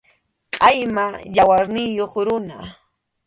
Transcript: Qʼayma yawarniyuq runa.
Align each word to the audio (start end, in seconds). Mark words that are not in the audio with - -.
Qʼayma 0.53 1.05
yawarniyuq 1.35 2.13
runa. 2.27 2.57